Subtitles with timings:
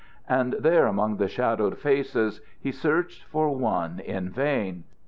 [0.27, 4.83] And there among the shadowed faces he searched for one in vain.